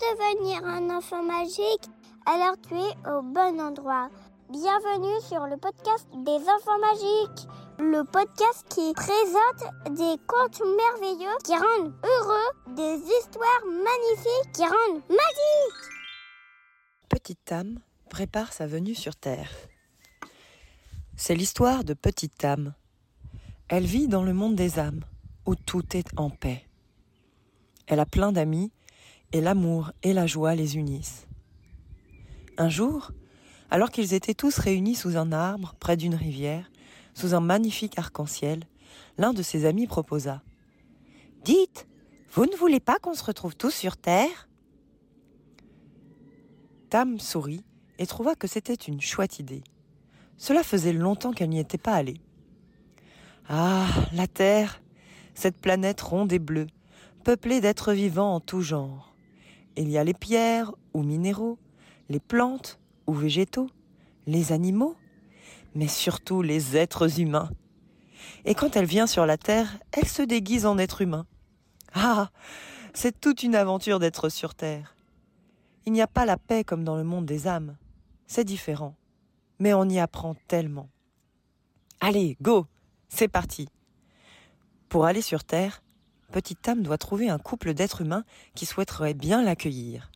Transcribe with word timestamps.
devenir 0.00 0.64
un 0.64 0.88
enfant 0.96 1.22
magique, 1.22 1.84
alors 2.24 2.56
tu 2.66 2.74
es 2.74 3.10
au 3.10 3.20
bon 3.20 3.60
endroit. 3.60 4.08
Bienvenue 4.48 5.20
sur 5.28 5.46
le 5.46 5.58
podcast 5.58 6.08
des 6.24 6.40
enfants 6.48 6.78
magiques, 6.80 7.46
le 7.78 8.02
podcast 8.04 8.64
qui 8.70 8.94
présente 8.94 9.98
des 9.98 10.16
contes 10.26 10.62
merveilleux 10.62 11.36
qui 11.44 11.52
rendent 11.52 11.92
heureux, 12.02 12.74
des 12.74 12.96
histoires 12.96 13.64
magnifiques 13.66 14.52
qui 14.54 14.62
rendent 14.62 15.02
magiques. 15.08 15.90
Petite 17.10 17.44
Tam 17.44 17.78
prépare 18.08 18.54
sa 18.54 18.66
venue 18.66 18.94
sur 18.94 19.16
Terre. 19.16 19.50
C'est 21.16 21.34
l'histoire 21.34 21.84
de 21.84 21.92
Petite 21.92 22.38
Tam. 22.38 22.72
Elle 23.68 23.84
vit 23.84 24.08
dans 24.08 24.22
le 24.22 24.32
monde 24.32 24.54
des 24.56 24.78
âmes, 24.78 25.04
où 25.44 25.54
tout 25.54 25.94
est 25.94 26.08
en 26.16 26.30
paix. 26.30 26.64
Elle 27.86 28.00
a 28.00 28.06
plein 28.06 28.32
d'amis, 28.32 28.72
et 29.32 29.40
l'amour 29.40 29.92
et 30.02 30.12
la 30.12 30.26
joie 30.26 30.54
les 30.54 30.76
unissent. 30.76 31.26
Un 32.58 32.68
jour, 32.68 33.12
alors 33.70 33.90
qu'ils 33.90 34.14
étaient 34.14 34.34
tous 34.34 34.58
réunis 34.58 34.94
sous 34.96 35.16
un 35.16 35.32
arbre, 35.32 35.74
près 35.80 35.96
d'une 35.96 36.14
rivière, 36.14 36.70
sous 37.14 37.34
un 37.34 37.40
magnifique 37.40 37.98
arc-en-ciel, 37.98 38.64
l'un 39.18 39.32
de 39.32 39.42
ses 39.42 39.64
amis 39.64 39.86
proposa. 39.86 40.42
Dites, 41.44 41.86
vous 42.32 42.46
ne 42.46 42.56
voulez 42.56 42.80
pas 42.80 42.98
qu'on 42.98 43.14
se 43.14 43.24
retrouve 43.24 43.56
tous 43.56 43.70
sur 43.70 43.96
Terre? 43.96 44.48
Tam 46.88 47.18
sourit 47.18 47.64
et 47.98 48.06
trouva 48.06 48.34
que 48.34 48.46
c'était 48.46 48.74
une 48.74 49.00
chouette 49.00 49.38
idée. 49.38 49.62
Cela 50.36 50.62
faisait 50.62 50.92
longtemps 50.92 51.32
qu'elle 51.32 51.50
n'y 51.50 51.60
était 51.60 51.78
pas 51.78 51.94
allée. 51.94 52.20
Ah, 53.48 53.86
la 54.12 54.26
Terre, 54.26 54.80
cette 55.34 55.60
planète 55.60 56.00
ronde 56.00 56.32
et 56.32 56.38
bleue, 56.38 56.68
peuplée 57.24 57.60
d'êtres 57.60 57.92
vivants 57.92 58.34
en 58.34 58.40
tout 58.40 58.62
genre. 58.62 59.09
Il 59.76 59.88
y 59.90 59.98
a 59.98 60.04
les 60.04 60.14
pierres 60.14 60.72
ou 60.94 61.02
minéraux, 61.02 61.58
les 62.08 62.20
plantes 62.20 62.78
ou 63.06 63.14
végétaux, 63.14 63.68
les 64.26 64.52
animaux, 64.52 64.96
mais 65.74 65.88
surtout 65.88 66.42
les 66.42 66.76
êtres 66.76 67.20
humains. 67.20 67.50
Et 68.44 68.54
quand 68.54 68.76
elle 68.76 68.86
vient 68.86 69.06
sur 69.06 69.26
la 69.26 69.38
Terre, 69.38 69.78
elle 69.92 70.08
se 70.08 70.22
déguise 70.22 70.66
en 70.66 70.78
être 70.78 71.02
humain. 71.02 71.26
Ah, 71.94 72.30
c'est 72.94 73.20
toute 73.20 73.42
une 73.42 73.54
aventure 73.54 73.98
d'être 73.98 74.28
sur 74.28 74.54
Terre. 74.54 74.96
Il 75.86 75.92
n'y 75.92 76.02
a 76.02 76.06
pas 76.06 76.26
la 76.26 76.36
paix 76.36 76.64
comme 76.64 76.84
dans 76.84 76.96
le 76.96 77.04
monde 77.04 77.26
des 77.26 77.46
âmes. 77.46 77.76
C'est 78.26 78.44
différent. 78.44 78.96
Mais 79.58 79.74
on 79.74 79.88
y 79.88 79.98
apprend 79.98 80.34
tellement. 80.48 80.88
Allez, 82.00 82.36
go, 82.40 82.66
c'est 83.08 83.28
parti. 83.28 83.68
Pour 84.88 85.04
aller 85.04 85.22
sur 85.22 85.44
Terre, 85.44 85.82
Petite 86.32 86.62
Tam 86.62 86.82
doit 86.82 86.98
trouver 86.98 87.28
un 87.28 87.38
couple 87.38 87.74
d'êtres 87.74 88.02
humains 88.02 88.24
qui 88.54 88.66
souhaiterait 88.66 89.14
bien 89.14 89.42
l'accueillir. 89.42 90.10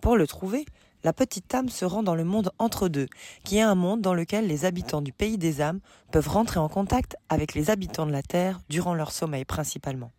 Pour 0.00 0.16
le 0.16 0.26
trouver, 0.26 0.64
la 1.02 1.12
petite 1.12 1.52
âme 1.54 1.68
se 1.68 1.84
rend 1.84 2.02
dans 2.02 2.14
le 2.14 2.24
monde 2.24 2.50
entre 2.58 2.88
deux, 2.88 3.08
qui 3.44 3.58
est 3.58 3.62
un 3.62 3.74
monde 3.74 4.00
dans 4.00 4.14
lequel 4.14 4.46
les 4.46 4.64
habitants 4.64 5.02
du 5.02 5.12
pays 5.12 5.36
des 5.36 5.60
âmes 5.60 5.80
peuvent 6.12 6.28
rentrer 6.28 6.60
en 6.60 6.68
contact 6.68 7.16
avec 7.28 7.54
les 7.54 7.70
habitants 7.70 8.06
de 8.06 8.12
la 8.12 8.22
Terre 8.22 8.60
durant 8.68 8.94
leur 8.94 9.12
sommeil 9.12 9.44
principalement. 9.44 10.12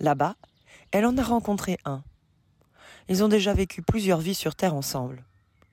Là-bas, 0.00 0.36
elle 0.90 1.06
en 1.06 1.16
a 1.16 1.22
rencontré 1.22 1.78
un. 1.84 2.02
Ils 3.08 3.22
ont 3.22 3.28
déjà 3.28 3.52
vécu 3.52 3.82
plusieurs 3.82 4.18
vies 4.18 4.34
sur 4.34 4.56
Terre 4.56 4.74
ensemble. 4.74 5.24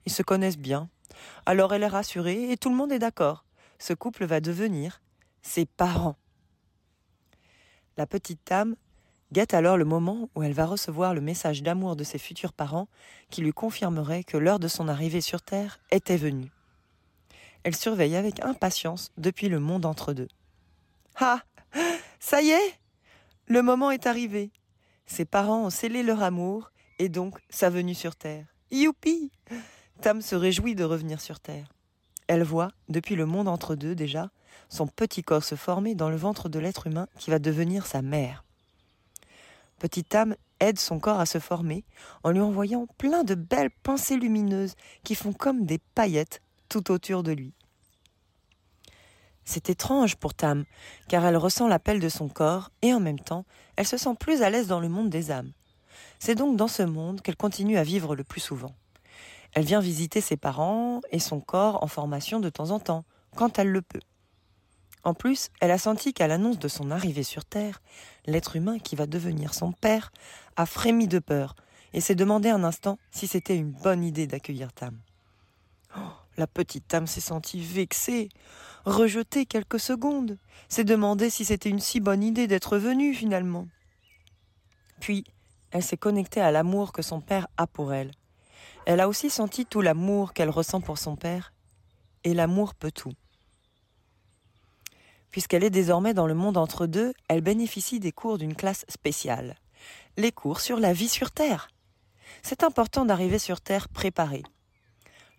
Ils 0.06 0.12
se 0.12 0.22
connaissent 0.22 0.58
bien. 0.58 0.88
Alors 1.46 1.74
elle 1.74 1.82
est 1.82 1.88
rassurée 1.88 2.50
et 2.50 2.56
tout 2.56 2.70
le 2.70 2.76
monde 2.76 2.92
est 2.92 2.98
d'accord. 2.98 3.44
Ce 3.78 3.92
couple 3.92 4.24
va 4.24 4.40
devenir 4.40 5.00
ses 5.42 5.66
parents. 5.66 6.16
La 7.96 8.06
petite 8.06 8.50
âme 8.50 8.76
guette 9.32 9.54
alors 9.54 9.76
le 9.76 9.84
moment 9.84 10.28
où 10.34 10.42
elle 10.42 10.52
va 10.52 10.66
recevoir 10.66 11.14
le 11.14 11.20
message 11.20 11.62
d'amour 11.62 11.96
de 11.96 12.04
ses 12.04 12.18
futurs 12.18 12.52
parents 12.52 12.88
qui 13.30 13.42
lui 13.42 13.52
confirmerait 13.52 14.24
que 14.24 14.36
l'heure 14.36 14.58
de 14.58 14.68
son 14.68 14.88
arrivée 14.88 15.20
sur 15.20 15.42
Terre 15.42 15.80
était 15.90 16.16
venue. 16.16 16.50
Elle 17.62 17.74
surveille 17.74 18.16
avec 18.16 18.44
impatience 18.44 19.10
depuis 19.16 19.48
le 19.48 19.58
monde 19.58 19.86
entre 19.86 20.12
deux. 20.12 20.28
Ah 21.16 21.42
Ça 22.20 22.42
y 22.42 22.50
est 22.50 22.78
Le 23.46 23.62
moment 23.62 23.90
est 23.90 24.06
arrivé. 24.06 24.50
Ses 25.06 25.24
parents 25.24 25.64
ont 25.64 25.70
scellé 25.70 26.02
leur 26.02 26.22
amour 26.22 26.70
et 26.98 27.08
donc 27.08 27.38
sa 27.48 27.70
venue 27.70 27.94
sur 27.94 28.16
Terre. 28.16 28.46
Youpi 28.70 29.30
Tam 30.00 30.20
se 30.20 30.34
réjouit 30.34 30.74
de 30.74 30.84
revenir 30.84 31.20
sur 31.20 31.40
Terre. 31.40 31.72
Elle 32.26 32.42
voit, 32.42 32.70
depuis 32.88 33.14
le 33.14 33.26
monde 33.26 33.48
entre 33.48 33.74
deux 33.74 33.94
déjà, 33.94 34.30
son 34.68 34.86
petit 34.86 35.22
corps 35.22 35.44
se 35.44 35.54
former 35.54 35.94
dans 35.94 36.10
le 36.10 36.16
ventre 36.16 36.48
de 36.48 36.58
l'être 36.58 36.86
humain 36.86 37.08
qui 37.18 37.30
va 37.30 37.38
devenir 37.38 37.86
sa 37.86 38.02
mère. 38.02 38.44
Petite 39.78 40.14
âme 40.14 40.36
aide 40.60 40.78
son 40.78 40.98
corps 40.98 41.20
à 41.20 41.26
se 41.26 41.38
former 41.38 41.84
en 42.22 42.30
lui 42.30 42.40
envoyant 42.40 42.86
plein 42.98 43.24
de 43.24 43.34
belles 43.34 43.70
pensées 43.82 44.16
lumineuses 44.16 44.74
qui 45.02 45.14
font 45.14 45.32
comme 45.32 45.66
des 45.66 45.78
paillettes 45.78 46.40
tout 46.68 46.90
autour 46.90 47.22
de 47.22 47.32
lui. 47.32 47.52
C'est 49.44 49.68
étrange 49.68 50.16
pour 50.16 50.34
Tam, 50.34 50.64
car 51.08 51.24
elle 51.26 51.36
ressent 51.36 51.68
l'appel 51.68 52.00
de 52.00 52.08
son 52.08 52.28
corps 52.28 52.70
et 52.80 52.94
en 52.94 53.00
même 53.00 53.18
temps, 53.18 53.44
elle 53.76 53.86
se 53.86 53.98
sent 53.98 54.14
plus 54.18 54.42
à 54.42 54.48
l'aise 54.48 54.68
dans 54.68 54.80
le 54.80 54.88
monde 54.88 55.10
des 55.10 55.30
âmes. 55.30 55.52
C'est 56.18 56.34
donc 56.34 56.56
dans 56.56 56.68
ce 56.68 56.82
monde 56.82 57.20
qu'elle 57.20 57.36
continue 57.36 57.76
à 57.76 57.84
vivre 57.84 58.16
le 58.16 58.24
plus 58.24 58.40
souvent. 58.40 58.74
Elle 59.52 59.64
vient 59.64 59.80
visiter 59.80 60.20
ses 60.20 60.36
parents 60.36 61.00
et 61.10 61.18
son 61.18 61.40
corps 61.40 61.82
en 61.82 61.86
formation 61.86 62.40
de 62.40 62.48
temps 62.48 62.70
en 62.70 62.80
temps, 62.80 63.04
quand 63.36 63.58
elle 63.58 63.68
le 63.68 63.82
peut. 63.82 64.00
En 65.04 65.12
plus, 65.12 65.50
elle 65.60 65.70
a 65.70 65.78
senti 65.78 66.14
qu'à 66.14 66.26
l'annonce 66.26 66.58
de 66.58 66.68
son 66.68 66.90
arrivée 66.90 67.22
sur 67.22 67.44
Terre, 67.44 67.82
l'être 68.26 68.56
humain 68.56 68.78
qui 68.78 68.96
va 68.96 69.06
devenir 69.06 69.52
son 69.52 69.72
père 69.72 70.12
a 70.56 70.64
frémi 70.64 71.08
de 71.08 71.18
peur 71.18 71.54
et 71.92 72.00
s'est 72.00 72.14
demandé 72.14 72.48
un 72.48 72.64
instant 72.64 72.98
si 73.10 73.26
c'était 73.26 73.56
une 73.56 73.70
bonne 73.70 74.02
idée 74.02 74.26
d'accueillir 74.26 74.72
Tam. 74.72 74.98
Oh, 75.96 76.00
la 76.38 76.46
petite 76.46 76.88
Tam 76.88 77.06
s'est 77.06 77.20
sentie 77.20 77.60
vexée, 77.60 78.30
rejetée 78.86 79.44
quelques 79.44 79.78
secondes, 79.78 80.38
s'est 80.70 80.84
demandé 80.84 81.28
si 81.28 81.44
c'était 81.44 81.68
une 81.68 81.80
si 81.80 82.00
bonne 82.00 82.22
idée 82.22 82.46
d'être 82.46 82.78
venue 82.78 83.14
finalement. 83.14 83.68
Puis, 85.00 85.24
elle 85.70 85.82
s'est 85.82 85.98
connectée 85.98 86.40
à 86.40 86.50
l'amour 86.50 86.92
que 86.92 87.02
son 87.02 87.20
père 87.20 87.46
a 87.58 87.66
pour 87.66 87.92
elle. 87.92 88.12
Elle 88.86 89.00
a 89.00 89.08
aussi 89.08 89.28
senti 89.28 89.66
tout 89.66 89.82
l'amour 89.82 90.32
qu'elle 90.32 90.50
ressent 90.50 90.80
pour 90.80 90.98
son 90.98 91.16
père, 91.16 91.52
et 92.22 92.32
l'amour 92.32 92.74
peut 92.74 92.92
tout. 92.92 93.12
Puisqu'elle 95.34 95.64
est 95.64 95.70
désormais 95.70 96.14
dans 96.14 96.28
le 96.28 96.34
monde 96.34 96.56
entre 96.56 96.86
deux, 96.86 97.12
elle 97.26 97.40
bénéficie 97.40 97.98
des 97.98 98.12
cours 98.12 98.38
d'une 98.38 98.54
classe 98.54 98.84
spéciale. 98.88 99.56
Les 100.16 100.30
cours 100.30 100.60
sur 100.60 100.78
la 100.78 100.92
vie 100.92 101.08
sur 101.08 101.32
Terre. 101.32 101.70
C'est 102.44 102.62
important 102.62 103.04
d'arriver 103.04 103.40
sur 103.40 103.60
Terre 103.60 103.88
préparé. 103.88 104.44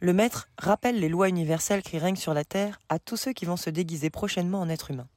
Le 0.01 0.11
maître 0.11 0.50
rappelle 0.57 1.00
les 1.00 1.07
lois 1.07 1.29
universelles 1.29 1.81
qui 1.81 1.97
règnent 1.97 2.17
sur 2.17 2.34
la 2.34 2.44
Terre 2.44 2.81
à 2.89 3.00
tous 3.00 3.16
ceux 3.16 3.31
qui 3.31 3.45
vont 3.45 3.55
se 3.55 3.69
déguiser 3.69 4.09
prochainement 4.09 4.59
en 4.59 4.67
êtres 4.67 4.91
humains. 4.91 5.07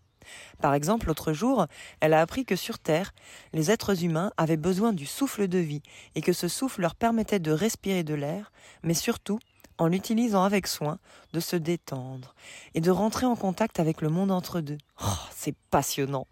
Par 0.61 0.75
exemple, 0.75 1.09
l'autre 1.09 1.33
jour, 1.33 1.67
elle 1.99 2.15
a 2.15 2.21
appris 2.21 2.44
que 2.44 2.55
sur 2.55 2.78
Terre, 2.78 3.15
les 3.53 3.72
êtres 3.72 4.05
humains 4.05 4.31
avaient 4.37 4.56
besoin 4.56 4.93
du 4.93 5.06
souffle 5.06 5.49
de 5.49 5.59
vie 5.59 5.83
et 6.15 6.21
que 6.21 6.33
ce 6.33 6.47
souffle 6.47 6.83
leur 6.83 6.94
permettait 6.94 7.41
de 7.41 7.50
respirer 7.50 8.05
de 8.05 8.15
l'air, 8.15 8.53
mais 8.84 8.94
surtout 8.94 9.41
en 9.78 9.87
l'utilisant 9.87 10.43
avec 10.43 10.66
soin, 10.66 10.99
de 11.33 11.41
se 11.41 11.56
détendre 11.56 12.34
et 12.75 12.81
de 12.81 12.91
rentrer 12.91 13.27
en 13.27 13.37
contact 13.37 13.81
avec 13.81 14.03
le 14.03 14.09
monde 14.09 14.31
entre 14.31 14.61
deux. 14.61 14.78
Oh, 15.03 15.06
c'est 15.31 15.55
passionnant. 15.71 16.27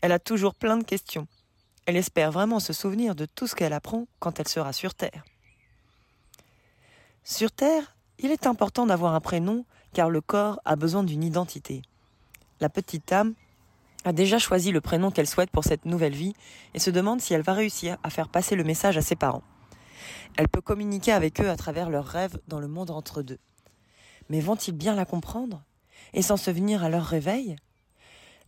Elle 0.00 0.12
a 0.12 0.18
toujours 0.18 0.54
plein 0.54 0.76
de 0.76 0.84
questions. 0.84 1.26
Elle 1.86 1.96
espère 1.96 2.30
vraiment 2.30 2.60
se 2.60 2.72
souvenir 2.72 3.14
de 3.14 3.26
tout 3.26 3.46
ce 3.46 3.54
qu'elle 3.54 3.72
apprend 3.72 4.06
quand 4.18 4.38
elle 4.40 4.48
sera 4.48 4.72
sur 4.72 4.94
Terre. 4.94 5.24
Sur 7.22 7.50
Terre, 7.50 7.96
il 8.18 8.30
est 8.30 8.46
important 8.46 8.86
d'avoir 8.86 9.14
un 9.14 9.20
prénom 9.20 9.64
car 9.92 10.10
le 10.10 10.20
corps 10.20 10.60
a 10.64 10.76
besoin 10.76 11.04
d'une 11.04 11.24
identité. 11.24 11.82
La 12.60 12.68
petite 12.68 13.10
âme 13.12 13.34
a 14.04 14.12
déjà 14.12 14.38
choisi 14.38 14.72
le 14.72 14.80
prénom 14.80 15.10
qu'elle 15.10 15.26
souhaite 15.26 15.50
pour 15.50 15.64
cette 15.64 15.86
nouvelle 15.86 16.14
vie 16.14 16.34
et 16.74 16.78
se 16.78 16.90
demande 16.90 17.20
si 17.20 17.32
elle 17.32 17.42
va 17.42 17.54
réussir 17.54 17.96
à 18.02 18.10
faire 18.10 18.28
passer 18.28 18.56
le 18.56 18.64
message 18.64 18.98
à 18.98 19.02
ses 19.02 19.16
parents. 19.16 19.42
Elle 20.36 20.48
peut 20.48 20.60
communiquer 20.60 21.12
avec 21.12 21.40
eux 21.40 21.50
à 21.50 21.56
travers 21.56 21.90
leurs 21.90 22.06
rêves 22.06 22.38
dans 22.48 22.60
le 22.60 22.68
monde 22.68 22.90
entre 22.90 23.22
deux. 23.22 23.38
Mais 24.28 24.40
vont-ils 24.40 24.74
bien 24.74 24.94
la 24.94 25.04
comprendre 25.04 25.62
et 26.12 26.22
s'en 26.22 26.36
souvenir 26.36 26.84
à 26.84 26.88
leur 26.88 27.04
réveil? 27.04 27.56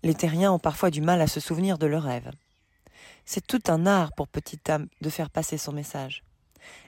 Les 0.03 0.15
terriens 0.15 0.53
ont 0.53 0.59
parfois 0.59 0.91
du 0.91 1.01
mal 1.01 1.21
à 1.21 1.27
se 1.27 1.41
souvenir 1.41 1.79
de 1.79 1.87
leurs 1.87 2.05
rêves. 2.05 2.31
C'est 3.25 3.47
tout 3.47 3.63
un 3.69 3.87
art 3.87 4.13
pour 4.13 4.29
Petite 4.29 4.69
âme 4.71 4.89
de 5.01 5.11
faire 5.11 5.31
passer 5.31 5.59
son 5.59 5.73
message. 5.73 6.23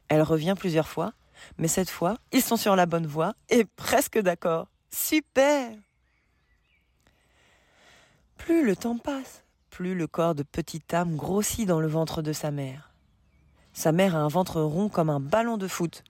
Elle 0.09 0.23
revient 0.23 0.55
plusieurs 0.57 0.89
fois, 0.89 1.13
mais 1.59 1.69
cette 1.69 1.91
fois, 1.91 2.17
ils 2.33 2.43
sont 2.43 2.57
sur 2.57 2.77
la 2.77 2.87
bonne 2.87 3.07
voie 3.07 3.35
et 3.49 3.65
presque 3.77 4.19
d'accord. 4.19 4.69
Super 4.91 5.73
Plus 8.37 8.65
le 8.65 8.77
temps 8.77 8.99
passe, 8.99 9.45
plus 9.71 9.95
le 9.95 10.07
corps 10.07 10.35
de 10.35 10.43
Petite 10.43 10.95
âme 10.95 11.17
grossit 11.17 11.67
dans 11.67 11.81
le 11.81 11.89
ventre 11.89 12.23
de 12.23 12.33
sa 12.33 12.51
mère. 12.51 12.88
Sa 13.79 13.93
mère 13.93 14.17
a 14.17 14.19
un 14.19 14.27
ventre 14.27 14.61
rond 14.61 14.89
comme 14.89 15.09
un 15.09 15.21
ballon 15.21 15.57
de 15.57 15.69
foot. 15.69 16.03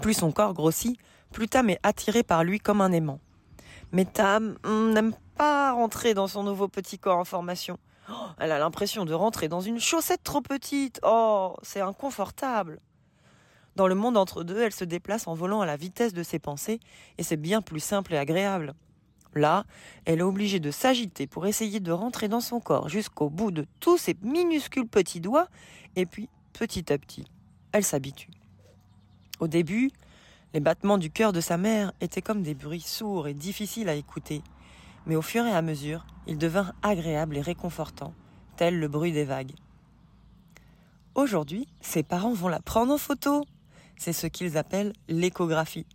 Plus 0.00 0.14
son 0.14 0.30
corps 0.30 0.54
grossit, 0.54 0.96
plus 1.32 1.48
Tam 1.48 1.68
est 1.68 1.80
attiré 1.82 2.22
par 2.22 2.44
lui 2.44 2.60
comme 2.60 2.80
un 2.80 2.92
aimant. 2.92 3.18
Mais 3.90 4.04
Tam 4.04 4.56
hmm, 4.64 4.92
n'aime 4.92 5.12
pas 5.36 5.72
rentrer 5.72 6.14
dans 6.14 6.28
son 6.28 6.44
nouveau 6.44 6.68
petit 6.68 7.00
corps 7.00 7.18
en 7.18 7.24
formation. 7.24 7.80
Oh, 8.08 8.26
elle 8.38 8.52
a 8.52 8.60
l'impression 8.60 9.04
de 9.04 9.12
rentrer 9.12 9.48
dans 9.48 9.60
une 9.60 9.80
chaussette 9.80 10.22
trop 10.22 10.40
petite. 10.40 11.00
Oh, 11.02 11.56
c'est 11.62 11.80
inconfortable. 11.80 12.78
Dans 13.74 13.88
le 13.88 13.96
monde 13.96 14.16
entre 14.16 14.44
deux, 14.44 14.62
elle 14.62 14.72
se 14.72 14.84
déplace 14.84 15.26
en 15.26 15.34
volant 15.34 15.62
à 15.62 15.66
la 15.66 15.76
vitesse 15.76 16.14
de 16.14 16.22
ses 16.22 16.38
pensées, 16.38 16.78
et 17.18 17.24
c'est 17.24 17.36
bien 17.36 17.60
plus 17.60 17.80
simple 17.80 18.14
et 18.14 18.18
agréable. 18.18 18.74
Là, 19.34 19.64
elle 20.04 20.20
est 20.20 20.22
obligée 20.22 20.60
de 20.60 20.70
s'agiter 20.70 21.26
pour 21.26 21.46
essayer 21.46 21.80
de 21.80 21.92
rentrer 21.92 22.28
dans 22.28 22.40
son 22.40 22.60
corps 22.60 22.88
jusqu'au 22.88 23.30
bout 23.30 23.50
de 23.50 23.66
tous 23.80 23.98
ses 23.98 24.16
minuscules 24.22 24.86
petits 24.86 25.20
doigts, 25.20 25.48
et 25.96 26.06
puis, 26.06 26.28
petit 26.52 26.92
à 26.92 26.98
petit, 26.98 27.24
elle 27.72 27.84
s'habitue. 27.84 28.30
Au 29.40 29.48
début, 29.48 29.90
les 30.52 30.60
battements 30.60 30.98
du 30.98 31.10
cœur 31.10 31.32
de 31.32 31.40
sa 31.40 31.56
mère 31.56 31.92
étaient 32.00 32.22
comme 32.22 32.42
des 32.42 32.54
bruits 32.54 32.80
sourds 32.80 33.26
et 33.26 33.34
difficiles 33.34 33.88
à 33.88 33.94
écouter, 33.94 34.42
mais 35.06 35.16
au 35.16 35.22
fur 35.22 35.44
et 35.44 35.52
à 35.52 35.62
mesure, 35.62 36.06
ils 36.26 36.38
devinrent 36.38 36.74
agréables 36.82 37.36
et 37.36 37.42
réconfortants, 37.42 38.14
tel 38.56 38.78
le 38.78 38.88
bruit 38.88 39.12
des 39.12 39.24
vagues. 39.24 39.54
Aujourd'hui, 41.14 41.68
ses 41.80 42.02
parents 42.02 42.32
vont 42.32 42.48
la 42.48 42.60
prendre 42.60 42.92
en 42.92 42.98
photo. 42.98 43.44
C'est 43.96 44.12
ce 44.12 44.26
qu'ils 44.26 44.56
appellent 44.56 44.92
l'échographie. 45.08 45.86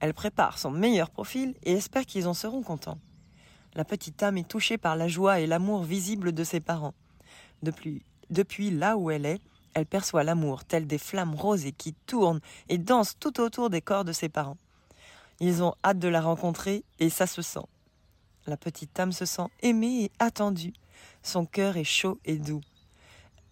Elle 0.00 0.14
prépare 0.14 0.58
son 0.58 0.70
meilleur 0.70 1.10
profil 1.10 1.54
et 1.62 1.72
espère 1.72 2.06
qu'ils 2.06 2.26
en 2.26 2.34
seront 2.34 2.62
contents. 2.62 2.98
La 3.74 3.84
petite 3.84 4.22
âme 4.22 4.38
est 4.38 4.48
touchée 4.48 4.78
par 4.78 4.96
la 4.96 5.06
joie 5.06 5.40
et 5.40 5.46
l'amour 5.46 5.84
visible 5.84 6.32
de 6.32 6.42
ses 6.42 6.60
parents. 6.60 6.94
Depuis, 7.62 8.70
là 8.70 8.96
où 8.96 9.10
elle 9.10 9.26
est, 9.26 9.40
elle 9.74 9.86
perçoit 9.86 10.24
l'amour 10.24 10.64
tel 10.64 10.86
des 10.86 10.98
flammes 10.98 11.34
rosées 11.34 11.72
qui 11.72 11.92
tournent 11.92 12.40
et 12.68 12.78
dansent 12.78 13.16
tout 13.20 13.40
autour 13.40 13.70
des 13.70 13.82
corps 13.82 14.04
de 14.04 14.12
ses 14.12 14.28
parents. 14.28 14.56
Ils 15.38 15.62
ont 15.62 15.74
hâte 15.84 15.98
de 15.98 16.08
la 16.08 16.20
rencontrer 16.20 16.82
et 16.98 17.10
ça 17.10 17.26
se 17.26 17.42
sent. 17.42 17.66
La 18.46 18.56
petite 18.56 18.98
âme 18.98 19.12
se 19.12 19.26
sent 19.26 19.46
aimée 19.60 20.04
et 20.04 20.12
attendue. 20.18 20.72
Son 21.22 21.46
cœur 21.46 21.76
est 21.76 21.84
chaud 21.84 22.18
et 22.24 22.36
doux. 22.36 22.62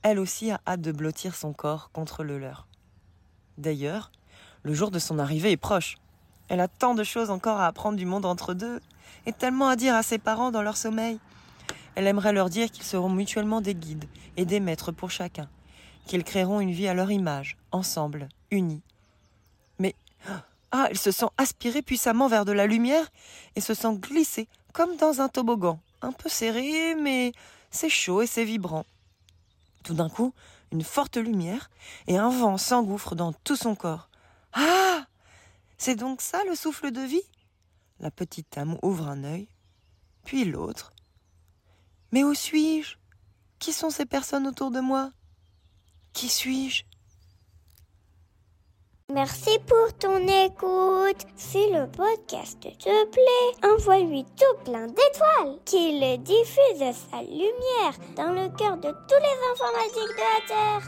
Elle 0.02 0.18
aussi 0.18 0.50
a 0.50 0.60
hâte 0.66 0.80
de 0.80 0.92
blottir 0.92 1.34
son 1.34 1.52
corps 1.52 1.90
contre 1.92 2.24
le 2.24 2.38
leur. 2.38 2.66
D'ailleurs, 3.58 4.10
le 4.62 4.74
jour 4.74 4.90
de 4.90 4.98
son 4.98 5.18
arrivée 5.18 5.52
est 5.52 5.56
proche. 5.56 5.96
Elle 6.48 6.60
a 6.60 6.68
tant 6.68 6.94
de 6.94 7.04
choses 7.04 7.30
encore 7.30 7.60
à 7.60 7.66
apprendre 7.66 7.96
du 7.96 8.06
monde 8.06 8.24
entre 8.24 8.54
deux, 8.54 8.80
et 9.26 9.32
tellement 9.32 9.68
à 9.68 9.76
dire 9.76 9.94
à 9.94 10.02
ses 10.02 10.18
parents 10.18 10.50
dans 10.50 10.62
leur 10.62 10.76
sommeil. 10.76 11.18
Elle 11.94 12.06
aimerait 12.06 12.32
leur 12.32 12.48
dire 12.48 12.70
qu'ils 12.70 12.84
seront 12.84 13.10
mutuellement 13.10 13.60
des 13.60 13.74
guides 13.74 14.06
et 14.36 14.44
des 14.44 14.60
maîtres 14.60 14.92
pour 14.92 15.10
chacun, 15.10 15.48
qu'ils 16.06 16.24
créeront 16.24 16.60
une 16.60 16.70
vie 16.70 16.88
à 16.88 16.94
leur 16.94 17.10
image, 17.10 17.56
ensemble, 17.72 18.28
unis. 18.50 18.82
Mais 19.78 19.94
ah, 20.72 20.86
elle 20.90 20.98
se 20.98 21.10
sent 21.10 21.26
aspirer 21.36 21.82
puissamment 21.82 22.28
vers 22.28 22.44
de 22.44 22.52
la 22.52 22.66
lumière 22.66 23.06
et 23.56 23.60
se 23.60 23.74
sent 23.74 23.96
glisser 23.96 24.48
comme 24.72 24.96
dans 24.96 25.20
un 25.20 25.28
toboggan, 25.28 25.80
un 26.02 26.12
peu 26.12 26.28
serré, 26.28 26.94
mais 26.94 27.32
c'est 27.70 27.88
chaud 27.88 28.22
et 28.22 28.26
c'est 28.26 28.44
vibrant. 28.44 28.86
Tout 29.82 29.94
d'un 29.94 30.08
coup, 30.08 30.32
une 30.72 30.84
forte 30.84 31.16
lumière 31.16 31.70
et 32.06 32.16
un 32.16 32.30
vent 32.30 32.56
s'engouffre 32.56 33.14
dans 33.14 33.32
tout 33.32 33.56
son 33.56 33.74
corps. 33.74 34.08
Ah 34.52 34.77
C'est 35.78 35.94
donc 35.94 36.20
ça 36.20 36.42
le 36.44 36.56
souffle 36.56 36.90
de 36.90 37.00
vie? 37.00 37.22
La 38.00 38.10
petite 38.10 38.58
âme 38.58 38.78
ouvre 38.82 39.06
un 39.08 39.24
œil, 39.24 39.48
puis 40.24 40.44
l'autre. 40.44 40.92
Mais 42.12 42.24
où 42.24 42.34
suis-je? 42.34 42.96
Qui 43.58 43.72
sont 43.72 43.90
ces 43.90 44.06
personnes 44.06 44.46
autour 44.46 44.70
de 44.70 44.80
moi? 44.80 45.12
Qui 46.12 46.28
suis-je? 46.28 46.82
Merci 49.10 49.58
pour 49.66 49.96
ton 49.98 50.18
écoute. 50.18 51.26
Si 51.36 51.70
le 51.70 51.90
podcast 51.90 52.60
te 52.60 53.04
plaît, 53.06 53.70
envoie-lui 53.72 54.24
tout 54.24 54.64
plein 54.64 54.86
d'étoiles, 54.86 55.58
qu'il 55.64 56.22
diffuse 56.22 56.94
sa 57.10 57.22
lumière 57.22 57.96
dans 58.16 58.32
le 58.32 58.54
cœur 58.54 58.76
de 58.76 58.90
tous 58.90 59.22
les 59.22 59.38
informatiques 59.52 60.14
de 60.14 60.20
la 60.20 60.40
Terre. 60.46 60.82